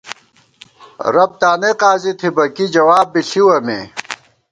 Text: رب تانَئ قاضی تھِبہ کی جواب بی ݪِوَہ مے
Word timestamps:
رب 1.13 1.31
تانَئ 1.41 1.73
قاضی 1.81 2.11
تھِبہ 2.19 2.45
کی 2.55 2.65
جواب 2.75 3.07
بی 3.13 3.21
ݪِوَہ 3.29 3.57
مے 3.65 3.79